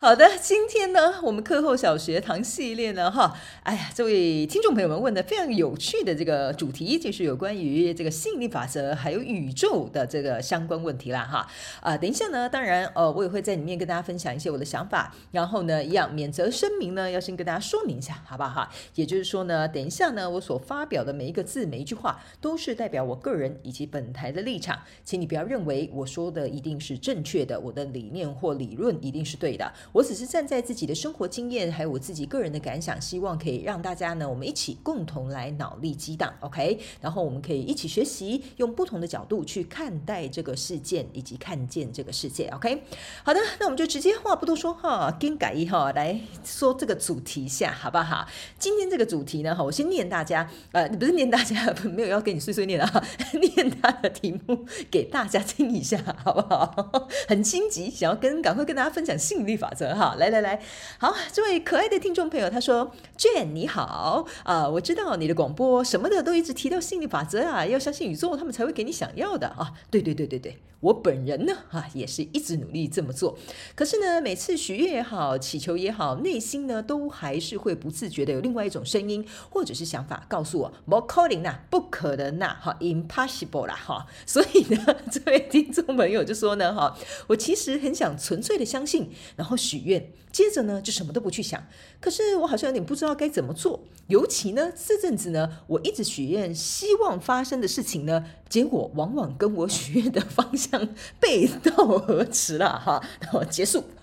[0.00, 11.48] 好的，今天呢，我们课后小学堂系列呢，哈，哎呀，这位听众朋友们问的非常有趣的这个主题，就是有关于这个吸引力法则还有宇宙的这个相关问题啦，哈，
[11.80, 18.70] 啊，等一下呢，当然，呃，我也会在里面跟大家分享一些我的想法，然后呢，一样免责声明呢，要先跟大家说明一下，好不好哈？
[18.94, 29.72] 也就是说呢，等一下呢，我所发表的每一个字、每一句话，都是代表我个人以及本台的立场，请你不要认为我说的一定是正确的，我的理念或理论一定是对的。
[29.92, 36.78] 我只是站在自己的生活经验，还有我自己个人的感想，希望可以让大家呢，我们一起共同来脑力激荡，OK？
[37.00, 42.82] 然后我们可以一起学习，用不同的角度去看待这个事件，以及看见这个世界，OK？
[43.22, 48.26] 好的，那我们就直接话不多说哈，更改一哈来说这个主题下，好不好？
[48.58, 53.04] 今天这个主题呢，哈，我先念大家，呃，不是念大家， 没有要给你碎碎念啊，
[53.56, 57.08] 念他的题目给大家听一下，好不好？
[57.28, 60.16] 很心急，想要跟赶快跟大家分享吸引力法则则哈。
[60.18, 60.60] 来来来，
[60.98, 73.38] 好，这位可爱的听众朋友，他说：“Jane 你好啊、我知道你的广播什么的都一直提到心理法则啊，要相信宇宙，他们才会给你想要的啊。”对对对对对，我本人呢啊也是一直努力这么做，
[73.76, 86.96] 可是呢，每次许愿也好，祈求也好，内心呢都还是会不自觉的有另外一种声音或者是想法告诉我：“不可能呐，不可能呐，哈，impossible 啦，哈。”所以呢， 这位听众朋友就说呢，哈，
[87.28, 90.10] 我其实很想纯粹的相信，然后许愿。
[90.30, 91.66] 接着呢，就什么都不去想。
[92.00, 93.82] 可是我好像有点不知道该怎么做。
[94.06, 103.02] 尤其呢，这阵子呢，我一直许愿，希望发生的事情呢，结果往往跟我许愿的方向背道而驰了哈。
[103.20, 103.84] 然后结束。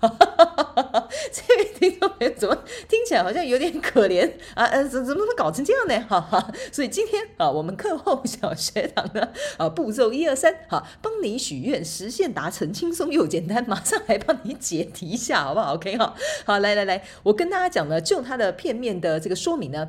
[1.32, 2.54] 这位听众朋友怎么
[2.88, 4.64] 听起来好像有点可怜啊？
[4.66, 6.06] 呃，怎怎么会搞成这样呢？
[6.08, 6.52] 哈哈。
[6.72, 16.14] 所以今天啊，我们课后小学堂呢，啊，步骤一二三，好，帮你许愿，实现达成，轻松又简单，马上来帮你解题一下，好不好？OK 哈。
[16.44, 19.88] 好，来来来，我跟大家讲呢，就它的片面的这个说明呢。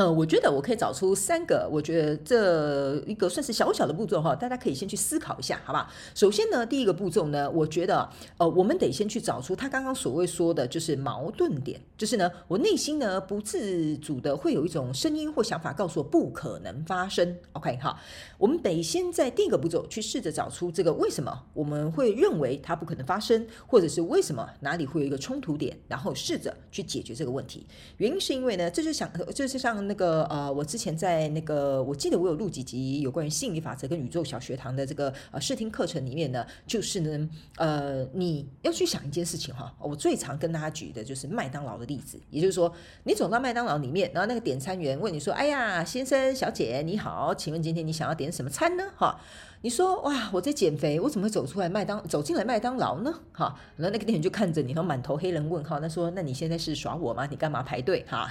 [0.00, 5.92] 呃，我觉得我可以找出三个，我觉得这一个算是小小的步骤哈，大家可以先去思考一下，好吧？
[6.14, 17.36] 首先呢，第一个步骤呢，我觉得呃，我们得先去找出他刚刚所谓说的，就是矛盾点，就是呢，我内心呢不自主的会有一种声音或想法告诉我不可能发生。
[17.52, 18.00] OK 哈，
[18.38, 27.66] 我们得先在第一个步骤去试着找出这个为什么我们会认为它不可能发生，或者是为什么哪里会有一个冲突点，然后试着去解决这个问题。
[27.98, 29.89] 原因是因为呢，这就想，这是像。
[29.90, 49.20] 那个呃，我之前在那个，我记得我有录几集有关于心理法则跟宇宙小学堂的这个呃试听课程里面呢，就是呢，呃，你要去想一件事情哈，我最常跟大家举的就是麦当劳的例子，也就是说，你走到麦当劳里面，然后那个点餐员问你说：“哎呀，先生小姐你好，请问今天你想要点什么餐呢？”哈。
[49.62, 53.12] 你说哇，我在减肥，我怎么会走出来麦当走进来麦当劳呢？
[53.30, 55.78] 哈，然后那个店员就看着你，然后满头黑人问号。
[55.78, 57.26] 他说：“那你现在是耍我吗？
[57.30, 58.02] 你干嘛排队？
[58.08, 58.26] 哈，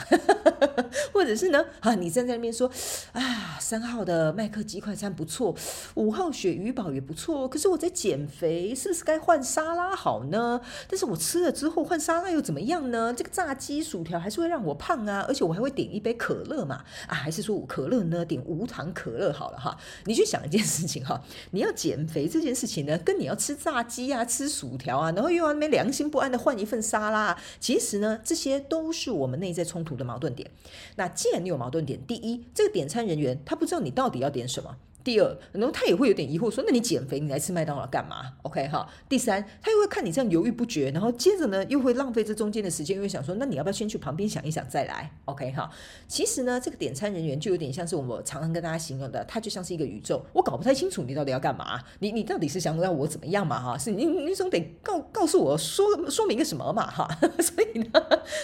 [1.14, 1.64] 或者是呢？
[1.82, 2.68] 啊，你站在那边说
[3.12, 5.56] 啊，三号的麦克鸡块餐不错，
[5.94, 7.48] 五号鳕鱼堡也不错。
[7.48, 10.60] 可是我在减肥，是不是该换沙拉好呢？
[10.90, 13.14] 但是我吃了之后换沙拉又怎么样呢？
[13.14, 16.84] 这个炸鸡薯条还是会让我胖啊，而且我还会点一杯可乐嘛。
[17.06, 18.26] 啊，还是说可乐呢？
[18.26, 19.78] 点无糖可乐好了哈。
[20.06, 21.18] 你去想一件事情哈。”
[21.52, 30.50] 你要减肥这件事情呢，跟你要吃炸鸡啊、吃薯条啊，然后又要没良心不安的换一份沙拉，其实呢，这些都是我们内在冲突的矛盾点。
[30.96, 34.78] 那既然你有矛盾点，第一，这个点餐人员他不知道你到底要点什么。
[35.04, 38.88] 第二，然后他也会有点疑惑，说：“那你减肥，你来吃麦当劳干嘛？”OK 哈。
[39.08, 45.70] 第三，他又会看你这样犹豫不决，然后接着呢，又会浪费这中间的时间，又会想说：“那你要不要先去旁边想一想再来？”OK 哈。
[46.08, 53.60] 其实呢，这个点餐人员就有点像是我们常常跟大家形容的，他就像是一个宇宙，我搞不太清楚你到底要干嘛，你你到底是想要我怎么样嘛？
[53.60, 56.90] 哈，是你你总得告告诉我说说明个什么嘛？
[56.90, 57.08] 哈，
[57.40, 57.90] 所以呢，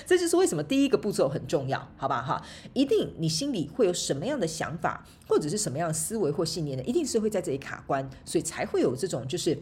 [0.06, 2.22] 这就是为什么第一个步骤很重要，好吧？
[2.22, 2.42] 哈，
[2.74, 6.84] 一定你心里会有什么样的想法，或者是什么样思维或信念呢？
[6.84, 9.58] 一定是会在这里卡关，所以才会有这种就是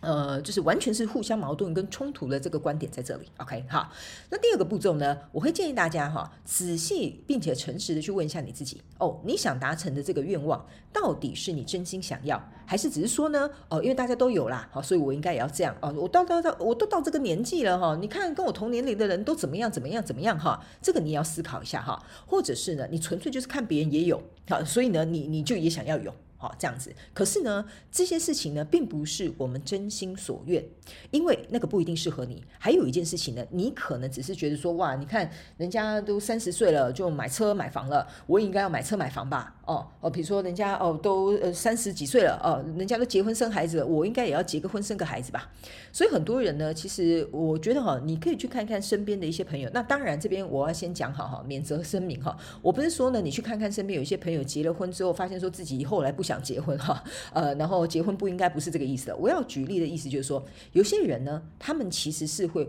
[0.00, 3.26] 呃，就是完全是互相矛盾跟冲突的这个观点在这里。
[3.38, 3.90] OK，好，
[4.30, 26.14] 那第二个步骤呢，我会建议大家哈，仔细并且诚实的去问一下你自己哦，你想达成的这个愿望，到底是你真心想要，还是只是说呢，哦，因为大家都有啦，好，所以我应该也要这样哦，我到到到，我都到这个年纪了哈，你看跟我同年龄的人都怎么样怎么样怎么样哈，这个你也要思考一下哈，或者是呢，你纯粹就是看别人也有，好，所以呢，你你就也想要有。
[26.36, 26.94] 好，这样子。
[27.14, 30.64] 可是呢，这些事情呢，并不是我们真心所愿，
[31.10, 32.44] 因为那个不一定适合你。
[32.58, 39.54] 还有一件事情呢，你可能只是觉得说，哇，你看人家都三十岁了，就买车买房了，我也应该要买车买房吧？
[39.64, 45.50] 哦哦，比如说人家哦都呃三十几岁了，哦，人家都结婚生孩子了，我应该也要结个婚生个孩子吧？
[45.92, 49.68] 所以很多人呢，其实我觉得哈，你可以去看看身边的一些朋友。
[49.72, 57.02] 那当然，这边我要先讲好哈，免责声明哈，我不是说呢，你去看看身边有一些朋友结了婚之后，发现说自己后来不想结婚哈，
[57.32, 59.16] 呃，然后结婚不应该不是这个意思的。
[59.16, 62.68] 我要举例的意思就是说，有些人呢，他们其实是会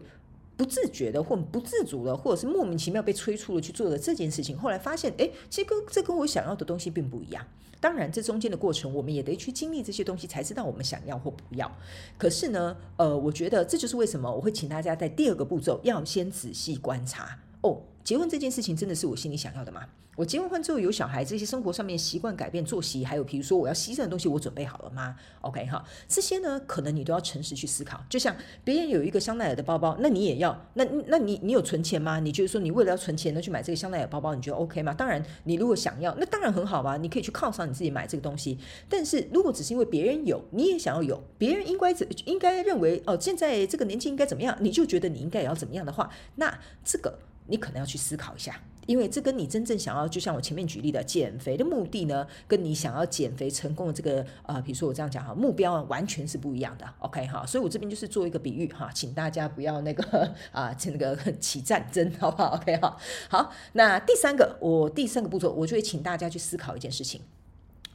[0.55, 7.45] 不自觉的，或不自主的，或者是莫名其妙被催促了去做的这件事情，后来发现，哎，这跟这跟我想要的东西并不一样。
[7.79, 11.71] 当然，这中间的过程，我们也得去经历这些东西，才知道我们想要或不要。
[12.17, 17.79] 可是呢，呃，我觉得这就是为什么我会请大家在第二个步骤要先仔细观察哦。
[18.07, 19.81] 结婚这件事情真的是我心里想要的吗？
[20.15, 28.01] 我结完婚之后有小孩，这些生活上面习惯改变、作息，还有比如说我要牺牲的东西，我准备好了吗？OK 哈，这些呢，可能你都要诚实去思考。
[28.09, 28.33] 就像
[28.63, 30.57] 别人有一个香奈儿的包包，那你也要？
[30.75, 32.17] 那那你你有存钱吗？
[32.21, 34.93] 你觉得说你为了要存钱呢去买这个香奈儿包包，你觉得 OK 吗？
[34.93, 38.57] 当然，你如果想要，那当然很好吧，你可以去犒赏你自己买这个东西。
[38.87, 41.91] 但是如果只是因为别人有，你也想要有，别人应该
[42.23, 47.19] 应该认为哦，现在这个年纪应该怎么样，你就觉得你应该也要怎么样的话，那这个。
[47.47, 56.85] 你可能要去思考一下，因为这跟你真正想要，就像我前面举例的减肥的目的呢，跟你想要减肥成功的这个呃，比如说我这样讲哈，目标完全是不一样的。
[56.99, 62.97] OK 哈，所以我这边就是做一个比喻哈，请大家不要那个啊，那个 起战争，好不好？OK 哈，
[63.29, 67.21] 好，那第三个，我第三个步骤，我就会请大家去思考一件事情。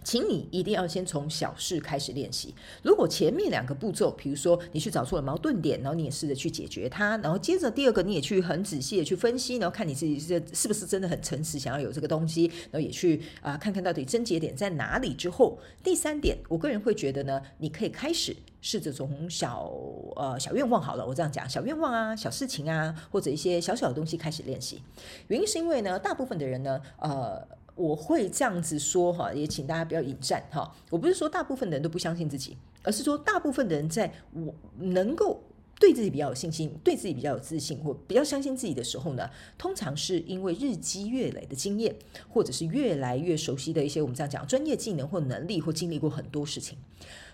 [0.04, 2.54] 请你一定要先从小事开始练习。
[2.82, 15.14] 如果前面两个步骤，比如说你去找出了矛盾点，然后你也试着去解决它，然后接着第二个你也去很仔细的去分析，然后看你自己是是不是真的很诚实，想要有这个东西，然后也去啊、看看到底症结点在哪里。
[15.14, 19.72] 之后第三点，我个人会觉得呢，你可以开始试着从小
[20.16, 24.80] 呃小愿望好了，我这样讲小愿望啊、小事情啊，或者一些小小的东西开始练习。
[25.28, 27.46] 原因是因为呢，大部分的人呢，呃。
[27.74, 30.70] 我会这样子说哈，也请大家不要引战哈。
[30.90, 35.42] 我不是说大部分的人都不相信自己，而是说大部分的人在我能够
[35.82, 41.92] 对自己比较有信心、对自己比较有自信或比较相信自己的时候呢，通常是因为日积月累的经验，
[42.28, 46.78] 或者是越来越熟悉的一些我们这样讲专业技能或能力，或经历过很多事情。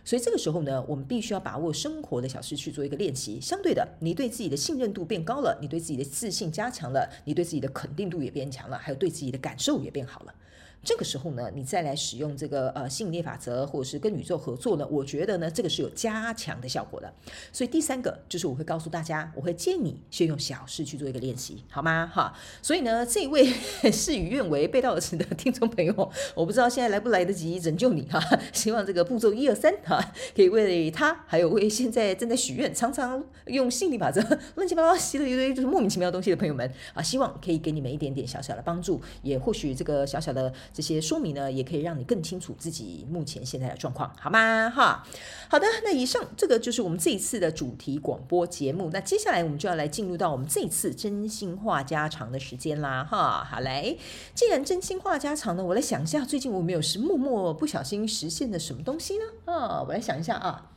[0.03, 3.39] 所以这个时候呢，我们必须要把握生活的小事去做一个练习。
[3.39, 10.35] 相对的，你对自己的信任度变高了，你对自己的自信加强了，你对自己的肯定度也变强了，还有对自己的感受也变好了。
[10.84, 17.12] 这个时候呢，你再来使用这个呃吸引力法则，或者是跟宇宙合作呢，我觉得呢，这个是有加强的效果的。
[17.52, 22.06] 所以第三个就是我会告诉大家，我会建议你先用小事去做一个练习，好吗？
[22.14, 22.32] 哈，
[22.62, 23.44] 所以呢，这位
[23.92, 25.92] 事与愿违、背道而驰的听众朋友，
[26.34, 28.19] 我不知道现在来不来得及拯救你哈。
[28.54, 30.00] 希望这个步骤一二三哈，
[30.34, 34.22] 可以为他，还有为现在正在许愿、常常用吸引力法则
[34.54, 40.50] 乱七八糟吸了一堆就是莫名其妙东西的朋友们啊，希望可以给你们一点点小小的帮助，也或许这个小小的。
[40.73, 44.70] 这些说明呢，也可以让你更清楚自己目前现在的状况，好吗？
[44.70, 45.05] 哈，
[45.49, 48.91] 好的，那以上这个就是我们这一次的主题广播节目。
[48.93, 53.99] 那接下来我们就要来进入到我们这一次真心话家常的时间啦，哈，好嘞。
[54.35, 59.25] 既然真心话家常呢，我来想一下，最近我没有是默默不小心实现的什么东西呢？
[59.52, 60.71] 啊，我来想一下啊，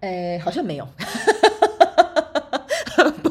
[0.00, 0.86] 哎，好像没有。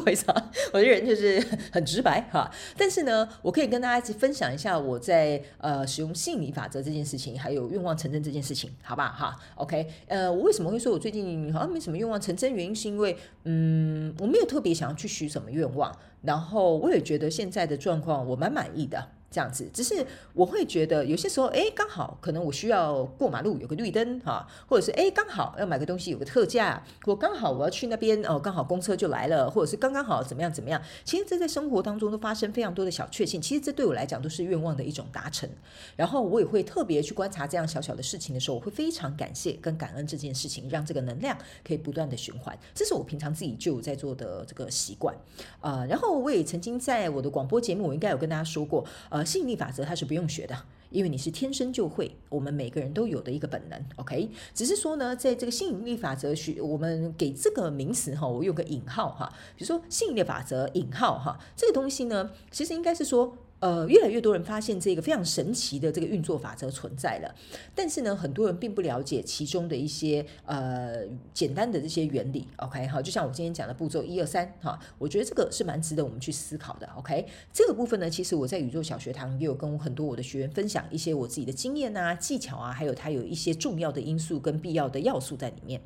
[0.08, 0.32] 为啥，
[0.72, 1.38] 我的人就是
[1.70, 2.50] 很直白哈。
[2.78, 12.50] 但是呢，我可以跟大家一起分享一下我在呃使用吸引力法则这件事情，还有愿望成真这件事情，好吧哈？OK，呃，我为什么会说我最近好像没什么愿望成真？
[12.52, 19.08] 原因是因为嗯，我没有特别想要去许什么愿望，然后我也觉得现在的状况我蛮满意的。
[19.30, 30.80] 这样子，只是我会觉得有些时候，哎，刚好可能我需要过马路有个绿灯哈，或者是哎，刚好要买个东西有个特价，我刚好我要去那边哦，刚好公车就来了，或者是刚刚好怎么样怎么样。
[31.04, 35.48] 其实这在生活当中都发生非常多的小确幸，其实这对我来讲都是愿望的一种达成。
[35.94, 42.58] 然后我也会特别去观察这样小小的事情的时候，我会非常感谢跟感恩这件事情，让这个能量可以不断的循环。
[42.74, 45.14] 这是我平常自己就有在做的这个习惯
[45.60, 48.84] 啊、然后我也曾经在我的广播节目，我应该有跟大家说过。
[49.18, 50.56] 呃，吸引力法则它是不用学的，
[50.90, 53.84] 因为你是天生就会，我们每个人都有的一个本能。
[53.96, 63.36] OK，只是说呢，在这个吸引力法则学，我们给这个名词哈，我用个引号哈，比如说吸引力法则引号哈，这个东西呢，其实应该是说。
[63.60, 67.34] 呃，越来越多人发现这个非常神奇的这个运作法则存在了，
[67.74, 71.02] 但是呢，很多人并不了解其中的一些呃
[71.34, 72.46] 简单的这些原理。
[72.58, 76.88] OK，好，就像我今天讲的步骤一二三哈，我觉得这个是蛮值得我们去思考的。
[76.96, 85.80] OK，这个部分呢，其实我在宇宙小学堂也有跟很多我的学员分享一些我自己的经验啊、技巧啊，还有它有一些重要的因素跟必要的要素在里面。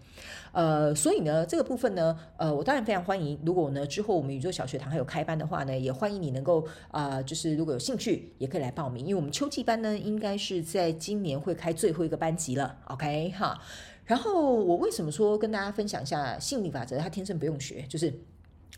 [0.52, 3.41] 呃，所以呢，这个部分呢，呃，我当然非常欢迎。
[3.47, 7.62] 如果呢之后我们宇宙小学堂还有开班的话呢，也欢迎你能够啊、就是。
[7.62, 13.57] 如果有兴趣，也可以来报名，因为我们秋季班呢，应该是在今年会开最后一个班级了，OK 哈。
[14.04, 16.99] 然后我为什么说跟大家分享一下吸引力法则？
[16.99, 18.12] 它天生不用学，就是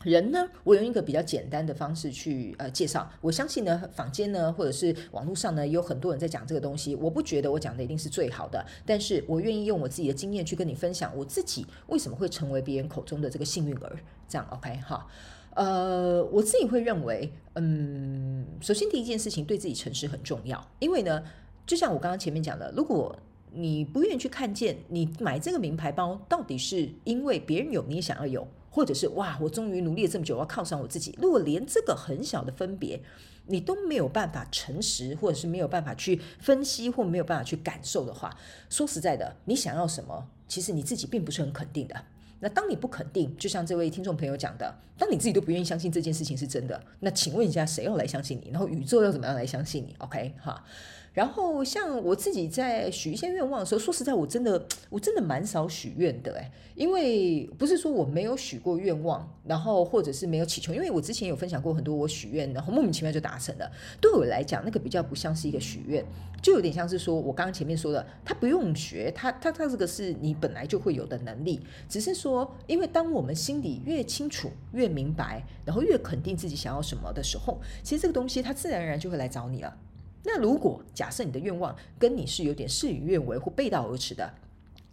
[0.02, 3.10] 人呢，我用一个比较简单的方式去呃介绍。
[3.22, 6.94] 我相信呢，坊间呢，或者是网络上呢，有很多人在讲这个东西。
[6.94, 13.96] 我不觉得我讲的一定是最好的，但是我愿意用我自己的经验去跟你分享，我自己为什么会成为别人口中的这个幸运儿。
[14.28, 15.06] 这样 OK 哈。
[15.54, 21.22] 呃，我自己会认为，嗯，首先第一件事情对自己诚实很重要，因为呢，
[21.66, 23.16] 就像我刚刚前面讲的，如果
[23.52, 31.16] 你不愿意去看见你买这个名牌包到底是因为别人有你也想要有，或者是哇，我终于努力了这么久，我要犒赏我自己。
[31.22, 33.00] 如果连这个很小的分别
[33.46, 38.36] 你都没有办法诚实，或者是没有办法去分析，或没有办法去感受的话，
[38.68, 41.94] 说实在的，你想要什么，其实你自己并不是很肯定的。
[42.44, 48.50] 那当你不肯定，就像这位听众朋友讲的，当你自己都不愿意相信这件事情是真的，那请问一下，谁要来相信你？
[48.50, 50.62] 然后宇宙要怎么样来相信你？OK 哈。
[51.14, 63.70] 然后像我自己在许一些愿望的时候，说实在，我真的我真的蛮少许愿的哎，因为不是说我没有许过愿望，然后或者是没有祈求，因为我之前有分享过很多我许愿，然后莫名其妙就达成了。
[64.00, 66.04] 对我来讲，那个比较不像是一个许愿，
[66.42, 79.76] 就有点像是说我刚刚前面说的，他不用学，他他他这个是你本来就会有的能力，只是说，因为当我们心里越清楚、越明白，然后越肯定自己想要什么的时候，其实这个东西它自然而然就会来找你了。
[80.24, 84.32] 那如果假设你的愿望跟你是有点事与愿违或背道而驰的，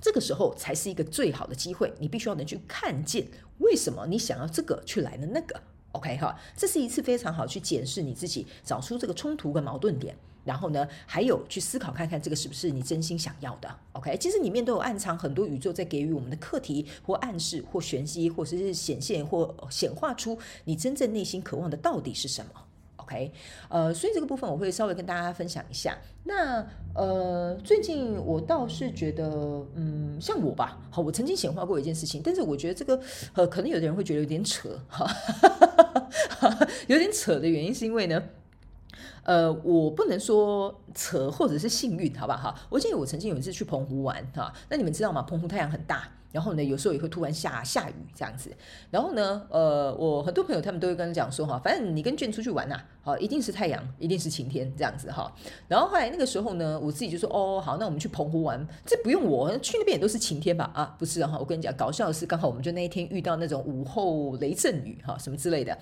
[0.01, 3.25] 这个时候才是一个最好的机会，你必须要能去看见
[3.59, 5.61] 为什么你想要这个去来的那个
[5.93, 22.51] ，OK 哈，这是一次非常好去检视你自己，找出这个冲突跟矛盾点，然后呢，还有去思考看看这个是不是你真心想要的，OK，其实里面都有暗藏很多宇宙在给予我们的课题或暗示或玄机，或者是显现或显化出你真正内心渴望的到底是什么。
[23.11, 23.31] OK，
[23.67, 25.97] 呃，所以这个部分我会稍微跟大家分享一下。
[26.23, 26.65] 那
[26.95, 29.25] 呃，最近我倒是觉得，
[29.75, 32.99] 嗯，像我吧，好，我曾经显化过一件事情，但是我觉得这个
[33.33, 35.05] 呃，可能有的人会觉得有点扯，哈，
[36.87, 38.23] 有点扯的原因是因为呢，
[39.23, 42.55] 呃，我不能说扯或者是幸运，好不好？
[42.69, 45.21] 我记得我曾经有一次去澎湖玩，哈，那你们知道吗？
[45.23, 46.07] 澎湖太阳很大。
[46.31, 48.51] 然后呢，有时候也会突然下下雨这样子。
[48.89, 55.33] 然后呢，呃，我很多朋友他们都会跟我讲说哈，反正你跟卷出去玩呐，好，一定是太阳，一定是晴天这样子哈。
[55.67, 60.71] 然后后来那个时候呢，我自己就说哦，好，那我们去澎湖玩，这不用我去那边也都是晴天吧？
[60.73, 65.77] 啊，不是哈，我跟你讲，搞笑的是刚好我们就那一天遇到那种午后雷阵雨哈，什么之类的。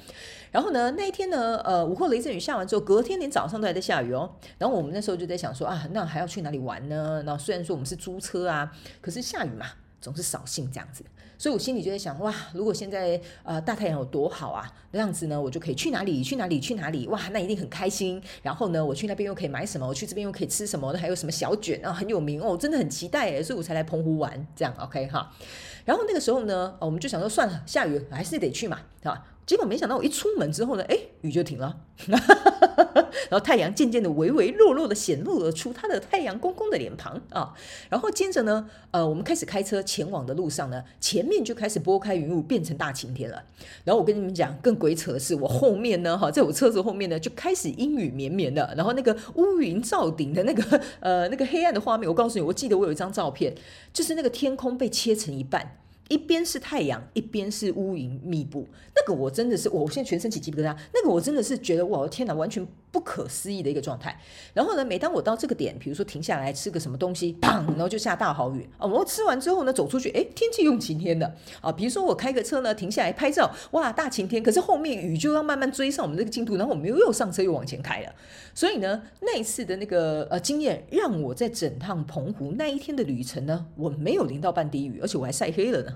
[0.52, 4.32] 然后呢，那一天呢，呃，午后雷阵雨下完之后，隔天连早上都还在下雨哦。
[4.58, 7.22] 然后我们那时候就在想说啊，那还要去哪里玩呢？
[7.26, 9.66] 那虽然说我们是租车啊，可是下雨嘛。
[10.02, 11.04] 总是扫兴这样子，
[11.38, 18.22] 所以我心里就在想，哇，如果现在呃大太阳有多好啊，那样子呢，我就可以去哪里去哪里去哪里，哇，那一定很开心。
[18.42, 25.32] 然后呢，我去那边又可以买什么，我去这边又可以吃什么，那还有什么小卷啊，很有名哦，真的很期待，所以我才来澎湖玩这样，OK 哈。
[25.86, 28.80] 然后那个时候呢，我们就想说，算了，下雨还是得去嘛，
[29.50, 31.76] 结果没想到我一出门之后呢，哎，雨就停了，
[32.06, 37.52] 然后太阳渐渐的微微弱弱的显露了出它的太阳公公的脸庞啊，
[37.90, 43.42] 然后接着呢，呃，我们开始开车前往的路上呢，前面就开始拨开云雾，变成大晴天了。
[43.84, 53.56] 然后我跟你们讲，更鬼扯的是，我后面呢，哈，在我车子后面呢，就开始阴雨绵绵的，然后那个乌云罩顶的那个呃那个黑暗的画面，我告诉你，我记得我有一张照片，
[53.92, 55.80] 就是那个天空被切成一半。
[56.10, 64.20] 一边是太阳，一边是乌云密布，那个我真的是，我现在全身起鸡皮疙瘩，那个我真的是觉得，哇，天哪，完全不可思议的一个状态。
[64.54, 68.88] 然后呢，每当我到这个点，比如说停下来吃个什么东西，砰，然后就下大好雨啊。
[68.88, 71.72] 我吃完之后呢，走出去，哎，天气又晴天的啊。
[71.72, 78.12] 比如说我开个车呢，停下来拍照，哇，大晴天，可是后面雨就要慢慢追上我们这个进度，然后我们又又上车又往前开了。
[78.56, 85.96] 所以呢，那一次的那个呃经验，让我在整趟澎湖那一天的旅程呢，我没有淋到半滴雨，而且我还晒黑了呢。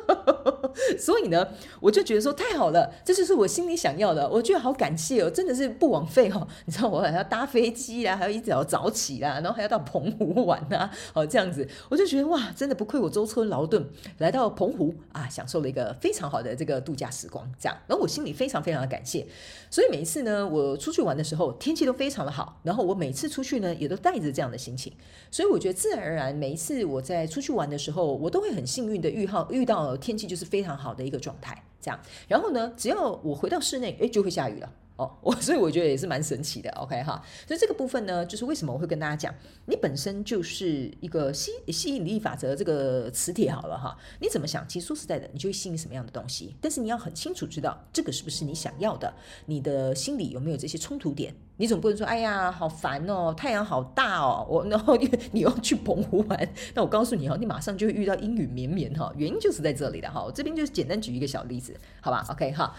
[0.99, 1.47] 所以呢，
[1.79, 6.47] 我就觉得说太好了，这就是我心里想要的，我觉得好感谢哦，真的是不枉费哦。
[6.65, 13.85] 你知道我还要搭飞机啊，还要一早早起啦，然后还要到澎湖玩啊， 哦这样子，我就觉得哇，真的不愧我舟车劳顿
[14.19, 19.25] 来到澎湖啊，享受了一个非常好的这个度假时光，这样，然后我心里非常非常的感谢。
[19.69, 24.91] 所以每一次呢，我出去玩的时候，天气都非常的好，然后我每次出去呢，也都带着这样的心情，
[25.29, 34.69] 所以我觉得自然而然，每一次我在出去玩的时候，我都会很幸运的遇到遇到天气就是非常好的一个状态，这样，然后呢，只要我回到室内，哎，就会下雨了。
[35.21, 37.21] 我所以我觉得也是蛮神奇的，OK 哈。
[37.47, 39.33] 所以这个部分呢，就是为什么我会跟大家讲，
[39.65, 43.97] 你本身就是一个吸吸引力法则这个磁铁好了哈。
[44.19, 46.55] 你怎么想，其实说实在的，你就会吸引什么样的东西。
[46.59, 49.13] 但是你要很清楚知道这个是不是你想要的，
[49.45, 51.33] 你的心里有没有这些冲突点。
[51.57, 59.13] 你总不能说，哎呀，好烦哦，太阳好大哦，我然后 你你要去澎湖玩，那我告诉你哦，你马上就会遇到阴雨绵绵哈。
[59.15, 60.23] 原因就是在这里的哈。
[60.23, 62.75] 我这边就是简单举一个小例子，好吧？OK 哈。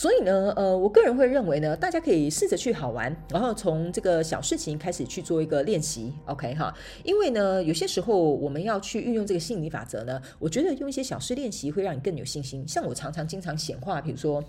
[0.00, 6.74] 所以呢，呃，我个人会认为呢，大家可以试着去好玩，然后从这个小事情开始去做一个练习，OK 哈。
[7.04, 12.66] 因为呢，有些时候我们要去运用这个心理法则呢，我觉得用一些小事练习会让你更有信心。
[12.66, 14.42] 像我常常经常显化，比如说。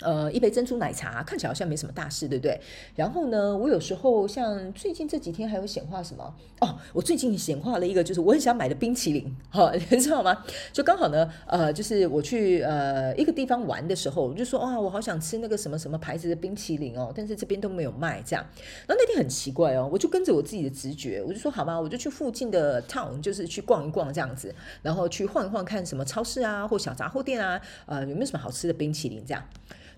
[0.00, 2.60] 呃，一杯珍珠奶茶看起来好像没什么大事，对不对？
[2.94, 6.34] 然后呢，我有时候像最近这几天还有显化什么？
[6.60, 10.44] 哦，我最近显化了一个，就是我很想买的冰淇淋，哈， 你知道吗？
[10.70, 18.44] 就刚好呢，呃，就是我去呃一个地方玩的时候，我就说哇，我好想吃那个什么什么牌子的冰淇淋哦，但是这边都没有卖，这样。
[18.86, 29.42] 然后那天很奇怪哦，我就跟着我自己的直觉，我就说好吧，我就去附近的 town，就是去逛一逛这样子，然后去晃一晃，看什么超市啊或小杂货店啊，呃，有没有什么好吃的冰淇淋这样。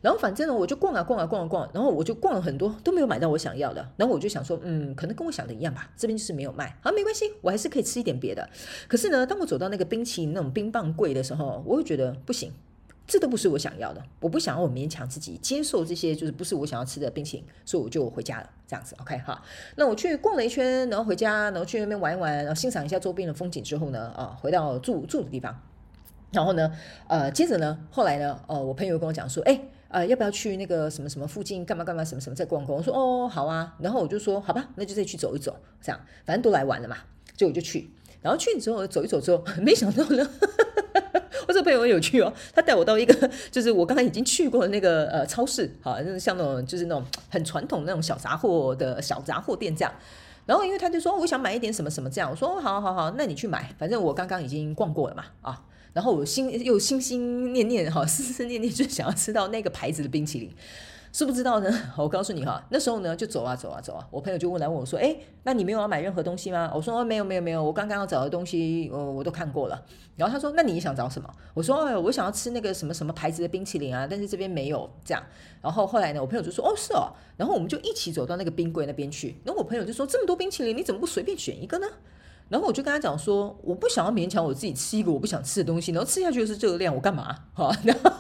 [0.01, 3.85] 然后反正呢，我就逛啊逛啊逛啊逛，然后我就逛了很多，都没有买到我想要的。
[3.97, 6.79] 然后我就想说，嗯，可能跟我想的一样吧，这边就是没有卖。
[6.83, 8.49] 好，没关系，我还是可以吃一点别的。
[8.87, 12.53] 可是呢，当我走到那个冰淇淋那种冰棒柜的时候，我会觉得不行，
[13.09, 14.01] 这都不是我想要的。
[14.21, 18.49] 我不想要我勉强自己接受这些，就是不是我想要吃的冰淇淋，所以我就回家了。
[18.69, 19.43] 这样子，OK 哈。
[19.75, 25.61] 那我去逛了一圈，然后回家，然后去那边玩一玩，然后欣赏一下周边的风景之后呢，啊，回到住住的地方。
[26.31, 26.71] 然后呢，
[27.09, 29.61] 呃，接着呢，后来呢，呃，我朋友跟我讲说，哎。
[29.89, 32.77] 呃，要不要去那个什么什么附近干嘛干嘛什么什么再逛逛？
[32.77, 33.75] 我说哦，好啊。
[33.81, 36.97] 然后我就说好吧，那就再去走一走，这样反正都来玩了嘛，
[37.37, 37.91] 就我就去。
[38.21, 40.29] 然后去之后走一走之后， 没想到呢，
[41.47, 49.93] 我这朋友有趣哦，他带我到一个 就是我刚才已经去过的那个呃超市，好，就是像那种就是那种很传统那种小杂货的小杂货店这样。
[50.45, 55.63] 然后因为他就说我想买一点什么什么这样，我说，好好好，那你去买，反正我刚刚已经逛过了嘛，啊。
[55.99, 60.49] 然后我心又心心念念哈，思思念念就想要吃到那个牌子的冰淇淋，
[61.13, 61.69] 是不知道呢？
[61.97, 66.71] 我告诉你哈，那时候呢就走啊走啊走啊，我朋友就问来问我说，哎，那你没有要买任何东西吗？
[66.73, 69.85] 我说没有没有没有，我刚刚要找的东西，呃，我都看过了。
[70.15, 71.29] 然后他说，那你想找什么？
[71.53, 75.21] 我说，哎，我想要吃那个什么什么牌子的冰淇淋啊，但是这边没有这样。
[75.61, 79.35] 然后后来呢，我朋友就说，哦是哦，然后我们就一起走到那个冰柜那边去。
[79.43, 81.89] 然后我朋友就说，这么多冰淇淋，你怎么不随便选一个呢？
[82.49, 87.35] 然后我就跟他讲说，我不想要勉强我自己吃一个我不想吃的东西，然后吃下去就是热量，我干嘛？
[87.53, 88.11] 哈，然 后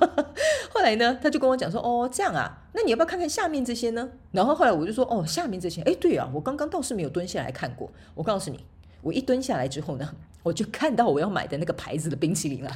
[0.70, 4.08] 后来呢，他就跟我讲说，哦，这样啊，那你要不要看看下面这些呢？
[4.32, 7.90] 然后后来我就说，哦，下面这些，哎，对啊，我刚刚倒是没有蹲下来看过。
[8.14, 8.64] 我告诉你，
[9.02, 10.08] 我一蹲下来之后呢，
[10.42, 12.70] 我就看到我要买的那个牌子的冰淇淋了。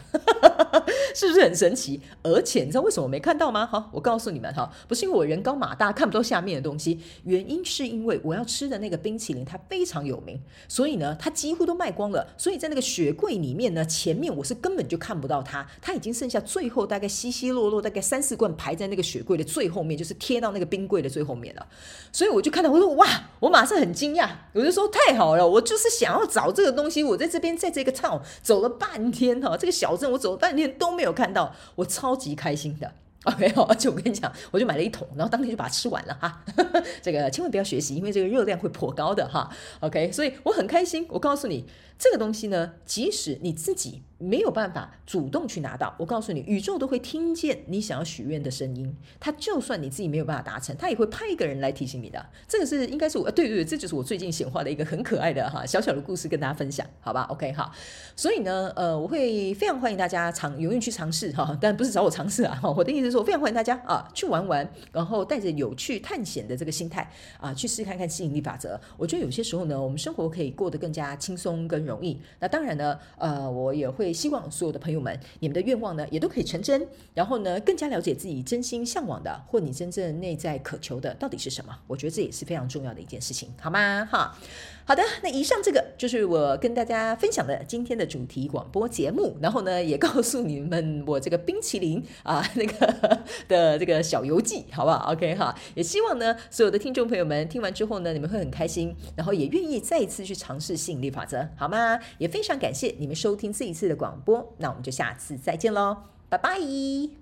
[1.15, 2.01] 是不是很神奇？
[2.23, 3.67] 而且你知道为什么我没看到吗？
[3.67, 12.27] 好，我告诉你们哈，不是因为我人高马大看不到下面的东西，原因是因为我要吃的那个冰淇淋它非常有名，所以呢，它几乎都卖光了。
[12.37, 21.67] 所以在那个雪柜里面呢，前面我是根本就看不到它，它已经剩下最后大概稀稀落落大概三四罐排在那个雪柜的最后面，就是贴到那个冰柜的最后面了。
[22.11, 23.07] 所以我就看到，我说哇，
[23.41, 31.03] 我马上很惊讶，我就说太好了，我就是想要找这个东西，我在这边在这个 town 走了半天哈，这个小镇我走了半天都没。
[31.03, 32.92] 有看到，我超级开心的。
[33.25, 36.44] OK， 而且我跟你讲，我就买了一桶，然后当天就把它吃完了哈。
[37.03, 39.51] 这个千万不要学习，因为这个热量会颇高的哈。
[39.81, 41.05] OK，所以我很开心。
[41.09, 41.66] 我告诉你，
[41.98, 44.03] 这个东西呢，即使你自己。
[44.23, 48.95] 没有办法主动去拿到，我告诉你，宇宙都会听见你想要许愿的声音。
[49.19, 52.25] 他就算你自己没有办法达成，他也会派一个人来提醒你的。
[52.47, 57.73] 这个是应该是我，对对对，这就是我最近显化的一个很可爱的哈小小的故事跟大家分享，好吧？OK 哈。
[58.15, 62.61] 所以呢，呃，我会非常欢迎大家尝，勇于去尝试哈，但不是找我尝试啊。
[62.63, 68.81] 我的意思是说，非常欢迎大家啊去玩玩，然后带着有趣探险的这个心态啊去试看看吸引力法则。
[68.97, 72.21] 我觉得有些时候呢，我们生活可以过得更加轻松跟容易。
[72.39, 74.12] 那当然呢，呃，我也会。
[74.12, 81.77] 希望所有的朋友们，你们的愿望呢也都可以成真，然后呢更加了解自己真心向往的，或你真正内在渴求的到底是什么。
[81.87, 84.05] 我觉得这也是非常重要的一件事情，好吗？
[84.11, 84.37] 哈。
[84.85, 95.11] 好的，那以上这个就是我跟大家分享的今天的主题广播节目，然后呢，也告诉你们我这个冰淇淋啊那个的这个小游记，好不好？
[95.12, 101.99] OK 哈，也希望呢所有的听众朋友们听完之后呢，你们会很开心，然后也愿意再一次去尝试吸引力法则，好吗？
[102.18, 105.97] 也非常感谢你们收听这一次的广播，那我们就下次再见喽，
[106.29, 107.22] 拜拜。